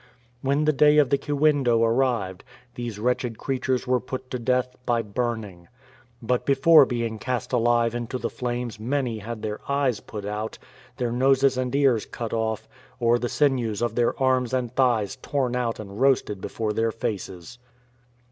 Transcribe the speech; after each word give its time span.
When 0.41 0.65
the 0.65 0.73
day 0.73 0.97
of 0.97 1.11
the 1.11 1.19
Idwendo 1.19 1.79
aiTived, 1.81 2.41
these 2.73 2.97
wretched 2.97 3.37
creatures 3.37 3.85
were 3.85 3.99
put 3.99 4.31
to 4.31 4.39
death 4.39 4.75
by 4.83 5.03
burning. 5.03 5.67
But 6.23 6.43
before 6.43 6.87
being 6.87 7.19
cast 7.19 7.53
alive 7.53 7.93
into 7.93 8.17
the 8.17 8.27
flames 8.31 8.79
many 8.79 9.19
had 9.19 9.43
their 9.43 9.59
eyes 9.71 9.99
put 9.99 10.25
out, 10.25 10.57
their 10.97 11.11
noses 11.11 11.55
and 11.55 11.75
ears 11.75 12.07
cut 12.07 12.33
off, 12.33 12.67
or 12.99 13.19
the 13.19 13.29
sinews 13.29 13.83
of 13.83 13.93
their 13.93 14.19
arms 14.19 14.55
and 14.55 14.75
thighs 14.75 15.17
torn 15.21 15.55
out 15.55 15.79
and 15.79 16.01
roasted 16.01 16.41
before 16.41 16.73
their 16.73 16.91
faces. 16.91 17.59